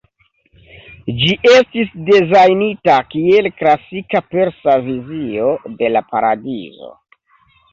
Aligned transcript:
Ĝi 1.19 1.33
estis 1.49 1.91
dezajnita 2.07 2.95
kiel 3.11 3.51
klasika 3.59 4.23
persa 4.33 4.79
vizio 4.89 5.53
de 5.83 5.93
la 5.93 6.03
paradizo. 6.15 6.91